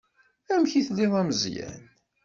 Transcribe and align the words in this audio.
Amek 0.53 0.71
i 0.79 0.81
telliḍ 0.87 1.13
a 1.19 1.23
Meẓyan? 1.27 1.81